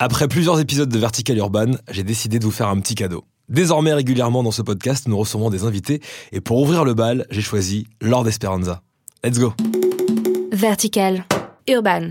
Après 0.00 0.28
plusieurs 0.28 0.60
épisodes 0.60 0.88
de 0.88 0.96
Vertical 0.96 1.36
Urban, 1.38 1.72
j'ai 1.90 2.04
décidé 2.04 2.38
de 2.38 2.44
vous 2.44 2.52
faire 2.52 2.68
un 2.68 2.78
petit 2.78 2.94
cadeau. 2.94 3.24
Désormais 3.48 3.92
régulièrement 3.92 4.44
dans 4.44 4.52
ce 4.52 4.62
podcast, 4.62 5.08
nous 5.08 5.18
recevons 5.18 5.50
des 5.50 5.64
invités 5.64 6.00
et 6.30 6.40
pour 6.40 6.62
ouvrir 6.62 6.84
le 6.84 6.94
bal, 6.94 7.26
j'ai 7.30 7.40
choisi 7.40 7.88
Lord 8.00 8.28
Esperanza. 8.28 8.82
Let's 9.24 9.40
go 9.40 9.54
Vertical 10.52 11.24
Urban. 11.66 12.10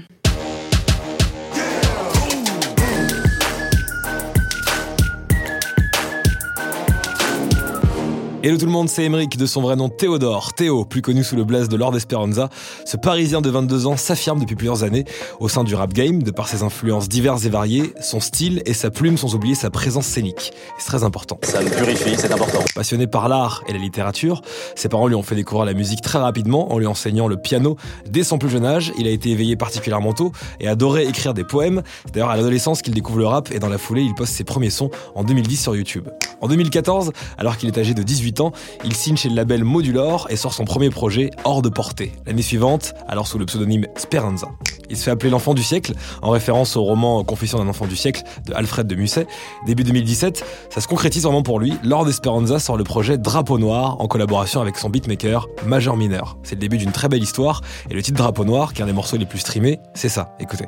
Hello 8.44 8.56
tout 8.56 8.68
le 8.68 8.72
monde, 8.72 8.88
c'est 8.88 9.04
Emeric 9.04 9.36
de 9.36 9.48
son 9.48 9.62
vrai 9.62 9.76
nom 9.76 9.90
Théodore. 9.90 10.54
Théo, 10.54 10.86
plus 10.86 11.02
connu 11.02 11.24
sous 11.24 11.36
le 11.36 11.44
blaze 11.44 11.70
de 11.70 11.76
Lord 11.76 11.98
Esperanza, 11.98 12.50
ce 12.86 12.96
Parisien 12.96 13.42
de 13.42 13.50
22 13.50 13.88
ans 13.88 13.98
s'affirme 13.98 14.40
depuis 14.40 14.56
plusieurs 14.56 14.84
années 14.84 15.06
au 15.40 15.50
sein 15.50 15.64
du 15.64 15.74
rap 15.74 15.92
game 15.92 16.22
de 16.22 16.30
par 16.30 16.48
ses 16.48 16.62
influences 16.62 17.10
diverses 17.10 17.46
et 17.46 17.50
variées, 17.50 17.94
son 18.00 18.20
style 18.20 18.62
et 18.68 18.76
sa 18.76 18.92
plume 18.92 19.18
sans 19.18 19.34
oublier 19.34 19.56
sa 19.56 19.72
présence 19.72 20.06
scénique. 20.06 20.54
C'est 20.78 20.86
très 20.86 21.04
important. 21.04 21.40
Ça 21.42 21.64
me 21.64 21.70
purifie, 21.70 22.14
c'est 22.16 22.32
important. 22.32 22.60
Passionné 22.76 23.08
par 23.08 23.28
l'art 23.28 23.64
et 23.68 23.74
la 23.74 23.80
littérature, 23.80 24.44
ses 24.76 24.88
parents 24.88 25.08
lui 25.08 25.16
ont 25.16 25.24
fait 25.24 25.36
découvrir 25.36 25.66
la 25.66 25.74
musique 25.74 26.02
très 26.02 26.20
rapidement 26.20 26.72
en 26.72 26.78
lui 26.78 26.86
enseignant 26.86 27.28
le 27.28 27.38
piano 27.38 27.76
dès 28.08 28.24
son 28.24 28.38
plus 28.38 28.50
jeune 28.50 28.66
âge. 28.66 28.94
Il 29.00 29.08
a 29.08 29.12
été 29.12 29.32
éveillé 29.32 29.56
particulièrement 29.56 30.14
tôt 30.14 30.32
et 30.60 30.68
adorait 30.68 31.08
écrire 31.08 31.34
des 31.34 31.44
poèmes. 31.44 31.82
C'est 32.06 32.14
d'ailleurs 32.14 32.30
à 32.30 32.38
l'adolescence 32.38 32.84
qu'il 32.84 32.94
découvre 32.94 33.18
le 33.18 33.26
rap 33.26 33.50
et 33.52 33.58
dans 33.58 33.70
la 33.70 33.80
foulée, 33.80 34.04
il 34.04 34.14
poste 34.14 34.34
ses 34.34 34.44
premiers 34.44 34.70
sons 34.70 34.92
en 35.16 35.24
2010 35.24 35.60
sur 35.60 35.76
YouTube. 35.76 36.08
En 36.40 36.48
2014, 36.48 37.14
alors 37.40 37.58
qu'il 37.58 37.68
est 37.68 37.78
âgé 37.80 37.96
de 37.96 38.04
18 38.04 38.27
il 38.84 38.96
signe 38.96 39.18
chez 39.18 39.30
le 39.30 39.36
label 39.36 39.64
Modulor 39.64 40.28
et 40.30 40.36
sort 40.36 40.54
son 40.54 40.66
premier 40.66 40.90
projet 40.90 41.32
Hors 41.44 41.62
de 41.62 41.70
portée. 41.70 42.14
L'année 42.26 42.42
suivante, 42.42 42.94
alors 43.08 43.28
sous 43.28 43.38
le 43.38 43.46
pseudonyme 43.46 43.86
Speranza. 43.96 44.50
Il 44.90 44.98
se 44.98 45.04
fait 45.04 45.12
appeler 45.12 45.30
l'enfant 45.30 45.54
du 45.54 45.64
siècle, 45.64 45.94
en 46.22 46.30
référence 46.30 46.78
au 46.78 46.84
roman 46.84 47.24
Confession 47.24 47.58
d'un 47.58 47.68
enfant 47.68 47.86
du 47.86 47.96
siècle 47.96 48.24
de 48.46 48.54
Alfred 48.54 48.88
de 48.88 48.96
Musset. 48.96 49.28
Début 49.66 49.84
2017, 49.84 50.46
ça 50.70 50.82
se 50.82 50.88
concrétise 50.88 51.24
vraiment 51.24 51.44
pour 51.44 51.60
lui. 51.60 51.74
Lord 51.84 52.08
Esperanza 52.08 52.60
sort 52.60 52.78
le 52.78 52.84
projet 52.84 53.18
Drapeau 53.18 53.60
Noir 53.60 54.00
en 54.00 54.08
collaboration 54.08 54.62
avec 54.62 54.78
son 54.78 54.90
beatmaker 54.90 55.48
Major 55.66 55.98
Mineur. 55.98 56.38
C'est 56.44 56.56
le 56.56 56.62
début 56.62 56.78
d'une 56.78 56.92
très 56.92 57.10
belle 57.10 57.24
histoire 57.24 57.62
et 57.90 57.94
le 57.94 58.02
titre 58.02 58.18
Drapeau 58.18 58.46
Noir, 58.46 58.74
qui 58.74 58.82
est 58.82 58.84
un 58.84 58.88
des 58.88 58.94
morceaux 58.94 59.18
les 59.18 59.26
plus 59.26 59.40
streamés, 59.40 59.80
c'est 59.94 60.10
ça. 60.10 60.36
Écoutez. 60.40 60.66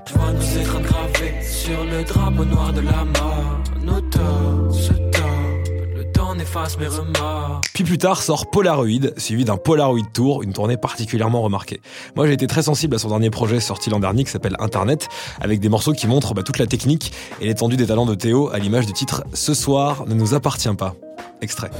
Mes 6.36 6.88
remords. 6.88 7.62
Puis 7.74 7.84
plus 7.84 7.98
tard 7.98 8.22
sort 8.22 8.50
Polaroid, 8.50 9.12
suivi 9.18 9.46
d'un 9.46 9.58
Polaroid 9.58 10.06
Tour, 10.14 10.44
une 10.44 10.54
tournée 10.54 10.78
particulièrement 10.78 11.42
remarquée. 11.42 11.82
Moi 12.16 12.28
j'ai 12.28 12.34
été 12.34 12.48
très 12.48 12.64
sensible 12.64 12.96
à 12.96 13.00
son 13.00 13.10
dernier 13.10 13.30
projet 13.30 13.60
sorti 13.60 13.90
l'an 13.90 14.00
dernier 14.00 14.24
qui 14.24 14.32
s'appelle 14.32 14.56
Internet, 14.60 15.08
avec 15.42 15.60
des 15.60 15.70
morceaux 15.70 15.94
qui 15.94 16.08
montrent 16.08 16.34
bah, 16.34 16.44
toute 16.44 16.60
la 16.60 16.68
technique 16.68 17.12
et 17.42 17.46
l'étendue 17.46 17.78
des 17.78 17.88
talents 17.88 18.06
de 18.06 18.16
Théo 18.16 18.50
à 18.54 18.60
l'image 18.60 18.86
du 18.86 18.94
titre 18.94 19.24
Ce 19.34 19.54
soir 19.54 20.06
ne 20.08 20.14
nous 20.14 20.34
appartient 20.34 20.74
pas. 20.76 20.96
Extrait. 21.42 21.72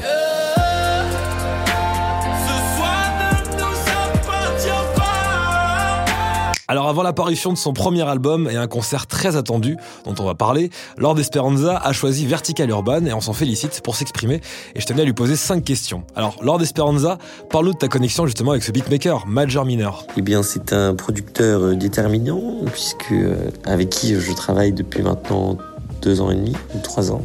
Alors 6.70 6.88
avant 6.88 7.02
l'apparition 7.02 7.52
de 7.52 7.58
son 7.58 7.74
premier 7.74 8.08
album 8.08 8.48
et 8.48 8.56
un 8.56 8.68
concert 8.68 9.08
très 9.08 9.36
attendu 9.36 9.76
dont 10.06 10.14
on 10.20 10.24
va 10.24 10.36
parler, 10.36 10.70
Lord 10.98 11.20
Esperanza 11.20 11.76
a 11.78 11.94
choisi 11.94 12.28
Vertical 12.28 12.70
Urban 12.70 13.08
et 13.08 13.14
on 13.14 13.22
s'en 13.22 13.34
félicite 13.34 13.82
pour 13.82 13.96
s'exprimer 13.96 14.40
et 14.76 14.80
je 14.80 14.86
tenais 14.86 15.02
à 15.02 15.06
lui 15.06 15.14
poser 15.14 15.36
cinq 15.36 15.64
questions. 15.64 16.04
Alors 16.16 16.36
Lord 16.44 16.62
Esperanza, 16.62 17.18
parle-nous 17.50 17.74
de 17.74 17.80
ta 17.80 17.88
connexion 17.88 18.28
justement 18.28 18.52
avec 18.52 18.62
ce 18.62 18.72
beatmaker, 18.72 19.26
Major 19.26 19.66
Minor. 19.66 20.06
Eh 20.16 20.22
bien, 20.22 20.44
c'est 20.44 20.72
un 20.72 20.94
producteur 20.94 21.64
euh, 21.64 21.74
déterminant, 21.74 22.40
puisque 22.72 23.14
euh, 23.14 23.50
avec 23.66 23.90
qui 23.90 24.14
je 24.14 24.32
travaille 24.34 24.72
depuis 24.72 25.02
maintenant 25.02 25.58
deux 26.04 26.22
ans 26.22 26.30
et 26.30 26.36
demi 26.36 26.56
ou 26.76 26.80
trois 26.84 27.12
ans, 27.12 27.24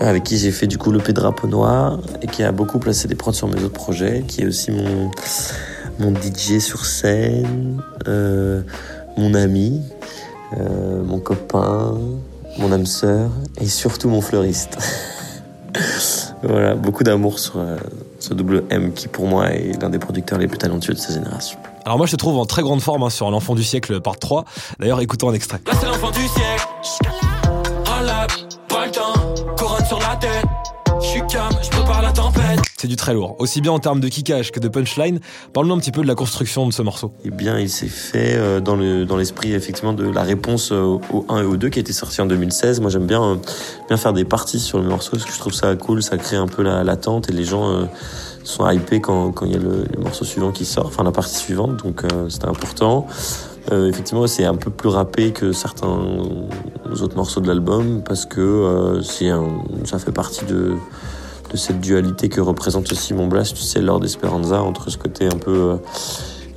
avec 0.00 0.24
qui 0.24 0.38
j'ai 0.38 0.50
fait 0.50 0.66
du 0.66 0.78
coup 0.78 0.92
le 0.92 0.98
P 0.98 1.12
Drapeau 1.12 1.46
Noir 1.46 1.98
et 2.22 2.26
qui 2.26 2.42
a 2.42 2.52
beaucoup 2.52 2.78
placé 2.78 3.06
des 3.06 3.16
prods 3.16 3.34
sur 3.34 3.48
mes 3.48 3.62
autres 3.62 3.74
projets, 3.74 4.24
qui 4.26 4.40
est 4.40 4.46
aussi 4.46 4.70
mon 4.70 5.10
mon 5.98 6.14
DJ 6.14 6.58
sur 6.58 6.84
scène, 6.84 7.82
euh, 8.06 8.62
mon 9.16 9.34
ami, 9.34 9.82
euh, 10.58 11.02
mon 11.02 11.18
copain, 11.18 11.94
mon 12.58 12.72
âme 12.72 12.86
sœur 12.86 13.30
et 13.60 13.66
surtout 13.66 14.08
mon 14.08 14.20
fleuriste. 14.20 14.78
voilà, 16.42 16.74
beaucoup 16.74 17.04
d'amour 17.04 17.38
sur 17.38 17.58
euh, 17.58 17.76
ce 18.18 18.34
double 18.34 18.64
M 18.70 18.92
qui 18.92 19.08
pour 19.08 19.26
moi 19.26 19.50
est 19.50 19.80
l'un 19.80 19.90
des 19.90 19.98
producteurs 19.98 20.38
les 20.38 20.48
plus 20.48 20.58
talentueux 20.58 20.94
de 20.94 20.98
sa 20.98 21.12
génération. 21.12 21.58
Alors 21.84 21.98
moi 21.98 22.06
je 22.06 22.12
te 22.12 22.16
trouve 22.16 22.38
en 22.38 22.46
très 22.46 22.62
grande 22.62 22.80
forme 22.80 23.04
hein, 23.04 23.10
sur 23.10 23.30
l'enfant 23.30 23.54
du 23.54 23.64
siècle 23.64 24.00
part 24.00 24.18
3. 24.18 24.44
D'ailleurs 24.78 25.00
écoutons 25.00 25.30
un 25.30 25.34
extrait. 25.34 25.60
Là 25.66 25.72
c'est 25.80 25.86
l'enfant 25.86 26.10
du 26.10 26.26
siècle. 26.28 26.66
Un 27.98 28.02
lap, 28.02 28.32
pas 28.68 28.86
le 28.86 28.90
temps, 28.90 29.54
couronne 29.56 29.84
sur 29.86 29.98
la 30.00 30.16
tête. 30.16 30.44
Je 31.00 31.06
suis 31.06 31.22
calme, 31.26 31.54
je 31.62 31.68
prépare 31.70 32.02
la 32.02 32.12
tempête. 32.12 32.65
Du 32.86 32.96
très 32.96 33.14
lourd, 33.14 33.34
aussi 33.38 33.60
bien 33.60 33.72
en 33.72 33.80
termes 33.80 34.00
de 34.00 34.08
kickage 34.08 34.52
que 34.52 34.60
de 34.60 34.68
punchline. 34.68 35.18
Parle-nous 35.52 35.74
un 35.74 35.78
petit 35.78 35.90
peu 35.90 36.02
de 36.02 36.06
la 36.06 36.14
construction 36.14 36.68
de 36.68 36.72
ce 36.72 36.82
morceau. 36.82 37.12
Eh 37.24 37.30
bien, 37.30 37.58
il 37.58 37.68
s'est 37.68 37.88
fait 37.88 38.36
euh, 38.36 38.60
dans 38.60 38.76
le 38.76 39.04
dans 39.04 39.16
l'esprit 39.16 39.54
effectivement 39.54 39.92
de 39.92 40.08
la 40.08 40.22
réponse 40.22 40.70
euh, 40.70 40.98
au 41.12 41.26
1 41.28 41.42
et 41.42 41.44
au 41.44 41.56
2 41.56 41.68
qui 41.68 41.80
été 41.80 41.92
sorti 41.92 42.20
en 42.20 42.26
2016. 42.26 42.80
Moi, 42.80 42.90
j'aime 42.90 43.06
bien 43.06 43.22
euh, 43.22 43.34
bien 43.88 43.96
faire 43.96 44.12
des 44.12 44.24
parties 44.24 44.60
sur 44.60 44.78
le 44.78 44.84
morceau 44.88 45.12
parce 45.12 45.24
que 45.24 45.32
je 45.32 45.38
trouve 45.38 45.52
ça 45.52 45.74
cool, 45.74 46.02
ça 46.02 46.16
crée 46.16 46.36
un 46.36 46.46
peu 46.46 46.62
la 46.62 46.84
l'attente 46.84 47.28
et 47.28 47.32
les 47.32 47.44
gens 47.44 47.88
sont 48.44 48.68
hypés 48.70 49.00
quand 49.00 49.34
il 49.42 49.52
y 49.52 49.56
a 49.56 49.58
le, 49.58 49.84
morceau 49.98 50.24
suivant 50.24 50.52
qui 50.52 50.64
sort, 50.64 50.86
enfin 50.86 51.02
la 51.02 51.12
partie 51.12 51.36
suivante. 51.36 51.82
Donc 51.84 52.04
euh, 52.04 52.28
c'était 52.28 52.46
important. 52.46 53.06
Effectivement, 53.72 54.28
c'est 54.28 54.44
un 54.44 54.54
peu 54.54 54.70
plus 54.70 54.90
rappé 54.90 55.32
que 55.32 55.50
certains 55.50 55.98
autres 57.02 57.16
morceaux 57.16 57.40
de 57.40 57.48
l'album 57.48 58.00
parce 58.04 58.24
que 58.24 59.00
ça 59.84 59.98
fait 59.98 60.12
partie 60.12 60.44
de 60.44 60.76
cette 61.56 61.80
dualité 61.80 62.28
que 62.28 62.40
représente 62.40 62.90
aussi 62.92 63.14
mon 63.14 63.26
blast, 63.26 63.56
tu 63.56 63.62
sais, 63.62 63.80
Lord 63.80 64.04
Esperanza, 64.04 64.62
entre 64.62 64.90
ce 64.90 64.98
côté 64.98 65.26
un 65.26 65.38
peu 65.38 65.72
euh, 65.72 65.76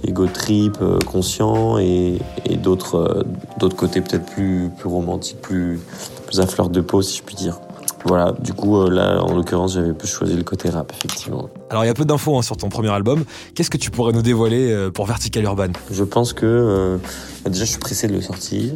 ego 0.07 0.27
trip, 0.27 0.77
euh, 0.81 0.99
conscient, 0.99 1.77
et, 1.77 2.19
et 2.45 2.55
d'autres 2.57 2.95
euh, 2.95 3.23
d'autres 3.59 3.75
côtés 3.75 4.01
peut-être 4.01 4.25
plus 4.25 4.69
plus 4.77 4.89
romantiques, 4.89 5.41
plus 5.41 5.79
plus 6.25 6.39
à 6.39 6.47
fleur 6.47 6.69
de 6.69 6.81
peau, 6.81 7.01
si 7.01 7.17
je 7.17 7.23
puis 7.23 7.35
dire. 7.35 7.59
Voilà, 8.05 8.33
du 8.39 8.53
coup, 8.53 8.77
euh, 8.77 8.89
là, 8.89 9.21
en 9.21 9.35
l'occurrence, 9.35 9.73
j'avais 9.73 9.93
plus 9.93 10.07
choisi 10.07 10.33
le 10.33 10.43
côté 10.43 10.69
rap, 10.69 10.91
effectivement. 10.95 11.49
Alors 11.69 11.83
il 11.83 11.87
y 11.87 11.89
a 11.89 11.93
peu 11.93 12.05
d'infos 12.05 12.37
hein, 12.37 12.41
sur 12.41 12.55
ton 12.55 12.69
premier 12.69 12.89
album. 12.89 13.25
Qu'est-ce 13.53 13.69
que 13.69 13.77
tu 13.77 13.91
pourrais 13.91 14.13
nous 14.13 14.21
dévoiler 14.21 14.71
euh, 14.71 14.89
pour 14.89 15.05
Vertical 15.05 15.43
Urban? 15.43 15.73
Je 15.91 16.03
pense 16.05 16.31
que 16.31 16.45
euh, 16.45 16.97
bah, 17.43 17.49
déjà 17.49 17.65
je 17.65 17.71
suis 17.71 17.79
pressé 17.79 18.07
de 18.07 18.13
le 18.13 18.21
sortir. 18.21 18.71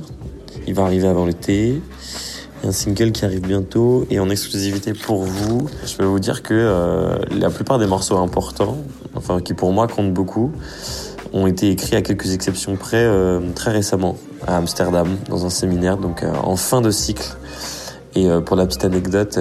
Il 0.67 0.73
va 0.73 0.83
arriver 0.83 1.07
avant 1.07 1.25
l'été. 1.25 1.81
Un 2.65 2.71
single 2.71 3.11
qui 3.11 3.25
arrive 3.25 3.41
bientôt 3.41 4.05
et 4.09 4.21
en 4.21 4.29
exclusivité 4.29 4.93
pour 4.93 5.23
vous, 5.23 5.67
je 5.85 5.97
peux 5.97 6.05
vous 6.05 6.21
dire 6.21 6.43
que 6.43 6.53
euh, 6.53 7.17
la 7.29 7.49
plupart 7.49 7.77
des 7.77 7.87
morceaux 7.87 8.15
importants, 8.15 8.77
enfin 9.15 9.41
qui 9.41 9.53
pour 9.53 9.73
moi 9.73 9.89
comptent 9.89 10.13
beaucoup, 10.13 10.49
ont 11.33 11.45
été 11.45 11.69
écrits 11.69 11.97
à 11.97 12.01
quelques 12.01 12.33
exceptions 12.33 12.77
près 12.77 13.03
euh, 13.03 13.41
très 13.53 13.71
récemment 13.71 14.15
à 14.47 14.55
Amsterdam 14.55 15.17
dans 15.27 15.45
un 15.45 15.49
séminaire, 15.49 15.97
donc 15.97 16.23
euh, 16.23 16.31
en 16.41 16.55
fin 16.55 16.79
de 16.79 16.89
cycle. 16.89 17.35
Et 18.15 18.27
pour 18.45 18.55
la 18.55 18.67
petite 18.67 18.85
anecdote, 18.85 19.39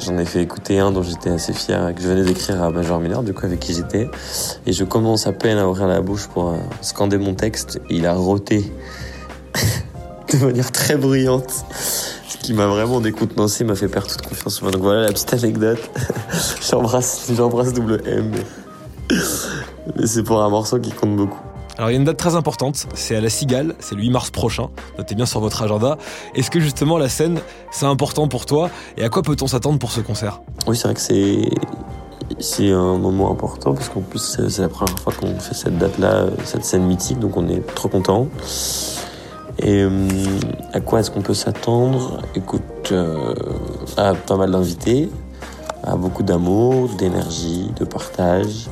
j'en 0.00 0.18
ai 0.18 0.24
fait 0.24 0.42
écouter 0.42 0.80
un 0.80 0.90
dont 0.90 1.04
j'étais 1.04 1.30
assez 1.30 1.52
fier, 1.52 1.94
que 1.94 2.02
je 2.02 2.08
venais 2.08 2.24
d'écrire 2.24 2.60
à 2.60 2.70
Major 2.70 2.98
Miller, 2.98 3.22
du 3.22 3.32
coup 3.32 3.46
avec 3.46 3.60
qui 3.60 3.72
j'étais. 3.72 4.10
Et 4.66 4.72
je 4.72 4.82
commence 4.82 5.28
à 5.28 5.32
peine 5.32 5.56
à 5.56 5.68
ouvrir 5.68 5.86
la 5.86 6.00
bouche 6.00 6.26
pour 6.26 6.52
scander 6.80 7.16
mon 7.16 7.34
texte. 7.34 7.80
Il 7.88 8.06
a 8.06 8.14
roté 8.14 8.72
de 10.32 10.44
manière 10.44 10.72
très 10.72 10.96
bruyante. 10.96 11.64
Qui 12.48 12.54
m'a 12.54 12.66
vraiment 12.66 13.02
décontenancé, 13.02 13.62
m'a 13.62 13.74
fait 13.74 13.88
perdre 13.88 14.08
toute 14.08 14.22
confiance 14.22 14.60
en 14.60 14.62
moi. 14.62 14.70
Donc 14.70 14.80
voilà 14.80 15.02
la 15.02 15.08
petite 15.08 15.34
anecdote. 15.34 15.78
j'embrasse, 16.70 17.30
j'embrasse 17.30 17.74
double 17.74 18.00
M. 18.06 18.32
Mais, 19.94 20.06
c'est 20.06 20.22
pour 20.22 20.40
un 20.40 20.48
morceau 20.48 20.78
qui 20.78 20.90
compte 20.92 21.14
beaucoup. 21.14 21.40
Alors 21.76 21.90
il 21.90 21.92
y 21.92 21.96
a 21.96 21.98
une 21.98 22.06
date 22.06 22.16
très 22.16 22.36
importante, 22.36 22.86
c'est 22.94 23.14
à 23.14 23.20
la 23.20 23.28
Cigale, 23.28 23.74
c'est 23.80 23.96
le 23.96 24.00
8 24.00 24.08
mars 24.08 24.30
prochain. 24.30 24.70
Notez 24.96 25.14
bien 25.14 25.26
sur 25.26 25.40
votre 25.40 25.60
agenda. 25.60 25.98
Est-ce 26.34 26.50
que 26.50 26.58
justement 26.58 26.96
la 26.96 27.10
scène, 27.10 27.38
c'est 27.70 27.84
important 27.84 28.28
pour 28.28 28.46
toi? 28.46 28.70
Et 28.96 29.04
à 29.04 29.10
quoi 29.10 29.20
peut-on 29.20 29.46
s'attendre 29.46 29.78
pour 29.78 29.92
ce 29.92 30.00
concert? 30.00 30.40
Oui, 30.66 30.74
c'est 30.74 30.84
vrai 30.84 30.94
que 30.94 31.02
c'est 31.02 31.50
c'est 32.38 32.70
un 32.70 32.96
moment 32.96 33.30
important 33.30 33.74
parce 33.74 33.90
qu'en 33.90 34.00
plus 34.00 34.20
c'est 34.20 34.48
c'est 34.48 34.62
la 34.62 34.70
première 34.70 34.98
fois 34.98 35.12
qu'on 35.12 35.38
fait 35.38 35.54
cette 35.54 35.76
date-là, 35.76 36.28
cette 36.44 36.64
scène 36.64 36.86
mythique, 36.86 37.18
donc 37.18 37.36
on 37.36 37.46
est 37.46 37.60
trop 37.74 37.90
content. 37.90 38.26
Et 39.60 39.82
euh, 39.82 40.08
à 40.72 40.80
quoi 40.80 41.00
est-ce 41.00 41.10
qu'on 41.10 41.22
peut 41.22 41.34
s'attendre? 41.34 42.22
Écoute, 42.34 42.92
euh, 42.92 43.34
à 43.96 44.14
pas 44.14 44.36
mal 44.36 44.52
d'invités, 44.52 45.10
à 45.82 45.96
beaucoup 45.96 46.22
d'amour, 46.22 46.90
d'énergie, 46.96 47.70
de 47.78 47.84
partage, 47.84 48.68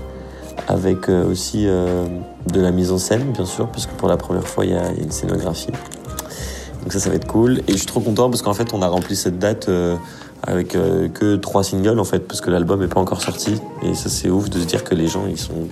avec 0.69 1.09
euh, 1.09 1.31
aussi 1.31 1.67
euh, 1.67 2.07
de 2.53 2.61
la 2.61 2.71
mise 2.71 2.93
en 2.93 2.99
scène, 2.99 3.33
bien 3.33 3.47
sûr, 3.47 3.69
parce 3.69 3.87
que 3.87 3.95
pour 3.95 4.09
la 4.09 4.17
première 4.17 4.47
fois 4.47 4.65
il 4.65 4.73
y 4.73 4.77
a, 4.77 4.93
une 4.93 5.11
scénographie. 5.11 5.73
Donc 6.83 6.93
ça, 6.93 7.01
ça 7.01 7.11
va 7.11 7.17
être 7.17 7.27
cool. 7.27 7.63
Et 7.67 7.73
je 7.73 7.79
suis 7.79 7.87
trop 7.87 8.01
content 8.01 8.31
parce 8.31 8.43
qu'en 8.43 8.55
fait, 8.55 8.73
on 8.73 8.81
a 8.81 8.87
rempli 8.87 9.17
cette 9.17 9.41
date 9.41 9.69
euh, 9.69 9.97
avec 10.45 10.77
euh, 10.77 11.09
que 11.09 11.35
trois 11.35 11.65
singles 11.65 11.99
en 11.99 12.05
fait, 12.05 12.21
parce 12.21 12.41
que 12.41 12.51
l'album 12.51 12.83
est 12.83 12.89
pas 12.89 13.01
encore 13.01 13.21
sorti. 13.21 13.61
Et 13.83 13.95
ça, 13.95 14.09
c'est 14.09 14.31
ouf 14.31 14.51
de 14.51 14.61
se 14.61 14.67
dire 14.67 14.85
que 14.85 14.95
les 14.95 15.09
gens 15.09 15.27
ils 15.29 15.39
sont 15.39 15.67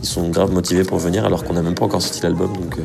ils 0.00 0.06
sont 0.06 0.28
grave 0.28 0.52
motivés 0.52 0.84
pour 0.84 0.98
venir 0.98 1.24
alors 1.24 1.44
qu'on 1.44 1.54
n'a 1.54 1.62
même 1.62 1.74
pas 1.74 1.84
encore 1.84 2.02
sorti 2.02 2.20
l'album. 2.22 2.50
Euh, 2.52 2.82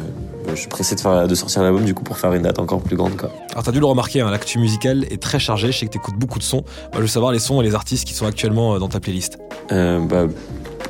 je 0.55 0.59
suis 0.61 0.69
pressé 0.69 0.95
de, 0.95 0.99
faire, 0.99 1.27
de 1.27 1.35
sortir 1.35 1.63
l'album 1.63 1.83
du 1.85 1.93
coup 1.93 2.03
pour 2.03 2.17
faire 2.17 2.33
une 2.33 2.43
date 2.43 2.59
encore 2.59 2.81
plus 2.81 2.95
grande. 2.95 3.15
Quoi. 3.15 3.29
Alors 3.51 3.63
t'as 3.63 3.71
dû 3.71 3.79
le 3.79 3.85
remarquer, 3.85 4.21
hein, 4.21 4.31
l'actu 4.31 4.59
musical 4.59 5.05
est 5.11 5.21
très 5.21 5.39
chargé, 5.39 5.71
je 5.71 5.79
sais 5.79 5.85
que 5.85 5.91
t'écoutes 5.91 6.17
beaucoup 6.17 6.39
de 6.39 6.43
sons. 6.43 6.63
Moi 6.91 6.95
je 6.95 7.01
veux 7.01 7.07
savoir 7.07 7.31
les 7.31 7.39
sons 7.39 7.61
et 7.61 7.63
les 7.63 7.75
artistes 7.75 8.05
qui 8.05 8.13
sont 8.13 8.25
actuellement 8.25 8.75
euh, 8.75 8.79
dans 8.79 8.89
ta 8.89 8.99
playlist. 8.99 9.37
Euh, 9.71 9.99
bah, 9.99 10.25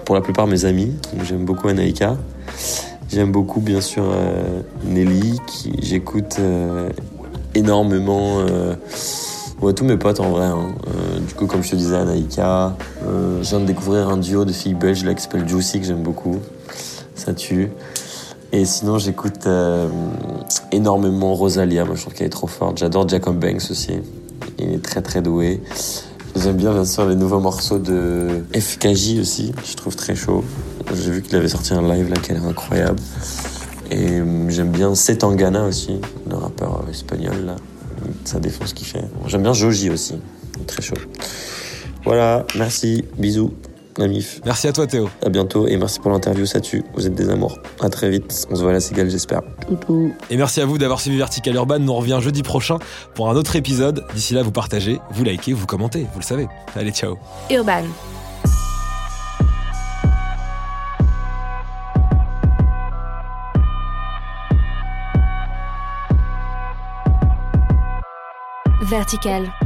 pour 0.06 0.16
la 0.16 0.22
plupart 0.22 0.48
mes 0.48 0.66
amis, 0.66 0.94
j'aime 1.24 1.46
beaucoup 1.46 1.68
Anaïka. 1.68 2.18
J'aime 3.10 3.32
beaucoup 3.32 3.62
bien 3.62 3.82
sûr 3.82 4.04
euh, 4.06 4.62
Nelly, 4.86 5.40
qui 5.48 5.72
j'écoute 5.82 6.38
euh, 6.40 6.90
énormément. 7.54 8.44
Ouais, 9.62 9.72
tous 9.72 9.86
mes 9.86 9.96
potes 9.96 10.20
en 10.20 10.30
vrai. 10.32 10.46
hein. 10.46 10.74
Euh, 10.88 11.20
du 11.20 11.34
coup, 11.36 11.46
comme 11.46 11.64
je 11.64 11.72
te 11.72 11.76
disais, 11.78 11.96
Anaïka. 11.96 12.76
Euh, 13.06 13.42
je 13.42 13.50
viens 13.50 13.62
de 13.62 13.66
découvrir 13.66 14.10
un 14.10 14.18
duo 14.18 14.44
de 14.44 14.52
filles 14.52 14.74
belges 14.74 15.06
là 15.06 15.14
qui 15.14 15.22
s'appelle 15.24 15.48
Juicy 15.48 15.80
que 15.80 15.86
j'aime 15.86 16.04
beaucoup. 16.04 16.40
Ça 17.16 17.34
tue. 17.34 17.70
Et 18.56 18.66
sinon, 18.66 19.00
j'écoute 19.00 19.48
euh, 19.48 19.90
énormément 20.72 21.34
Rosalia. 21.34 21.86
Moi, 21.86 21.96
je 21.96 22.02
trouve 22.02 22.14
qu'elle 22.14 22.28
est 22.28 22.30
trop 22.30 22.46
forte. 22.46 22.78
J'adore 22.78 23.10
Jacob 23.10 23.40
Banks 23.40 23.72
aussi. 23.72 23.94
Il 24.60 24.74
est 24.74 24.84
très 24.84 25.02
très 25.02 25.24
doué. 25.24 25.60
J'aime 26.36 26.58
bien 26.58 26.72
bien 26.72 26.86
sûr 26.86 27.08
les 27.08 27.16
nouveaux 27.16 27.40
morceaux 27.40 27.80
de 27.80 28.44
FKJ 28.54 29.18
aussi. 29.20 29.54
Je 29.66 29.76
trouve 29.76 29.96
très 29.96 30.16
chaud. 30.16 30.44
J'ai 30.94 31.10
vu 31.10 31.24
qu'il 31.24 31.36
avait 31.36 31.48
sorti 31.48 31.74
un 31.74 31.82
live 31.82 32.10
là 32.10 32.16
qui 32.22 32.30
a 32.30 32.36
l'air 32.36 32.46
incroyable. 32.46 33.00
Et 33.90 34.20
euh, 34.20 34.50
j'aime 34.50 34.70
bien 34.70 34.94
Setangana 34.94 35.66
aussi, 35.66 36.00
le 36.30 36.36
rappeur 36.36 36.84
euh, 36.86 36.92
espagnol 36.92 37.46
là. 37.46 37.56
Ça 38.24 38.40
défonce 38.40 38.70
ce 38.70 38.74
qu'il 38.76 38.86
fait. 38.86 39.04
J'aime 39.26 39.42
bien 39.42 39.54
Joji 39.54 39.90
aussi. 39.90 40.14
Très 40.68 40.84
chaud. 40.84 40.96
Voilà, 42.06 42.46
merci, 42.56 43.04
bisous, 43.18 43.52
la 43.98 44.08
mif. 44.08 44.42
Merci 44.46 44.68
à 44.68 44.74
toi 44.74 44.88
Théo. 44.88 45.10
À 45.26 45.30
bientôt 45.30 45.68
et 45.68 45.78
merci 45.78 46.00
pour 46.00 46.12
l'interview, 46.12 46.46
ça 46.46 46.60
tue. 46.60 46.84
Vous 46.96 47.06
êtes 47.06 47.16
des 47.16 47.30
amours. 47.30 47.60
À 47.80 47.90
très 47.90 48.10
vite. 48.10 48.48
On 48.50 48.56
se 48.56 48.62
voit 48.62 48.72
à 48.72 48.74
la 48.74 48.80
cigale, 48.80 49.10
j'espère. 49.10 49.42
Et 50.30 50.38
merci 50.38 50.62
à 50.62 50.66
vous 50.66 50.78
d'avoir 50.78 51.00
suivi 51.00 51.18
Vertical 51.18 51.56
Urban. 51.56 51.80
Nous 51.80 51.92
on 51.92 51.98
revient 51.98 52.20
jeudi 52.22 52.44
prochain 52.44 52.78
pour 53.14 53.30
un 53.30 53.36
autre 53.36 53.56
épisode. 53.56 54.06
D'ici 54.14 54.34
là, 54.34 54.44
vous 54.44 54.52
partagez, 54.52 55.00
vous 55.12 55.24
likez, 55.24 55.54
vous 55.54 55.66
commentez, 55.66 56.08
vous 56.14 56.20
le 56.20 56.26
savez. 56.26 56.48
Allez, 56.76 56.92
ciao. 56.92 57.18
Urban. 57.50 57.84
Vertical. 68.82 69.63